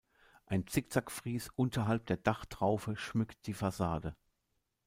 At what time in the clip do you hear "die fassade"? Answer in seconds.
3.45-4.15